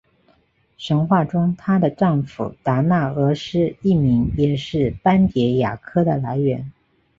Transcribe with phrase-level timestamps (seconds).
[0.77, 6.71] 神话中她的丈夫达那俄斯一名也是斑蝶亚科的来源。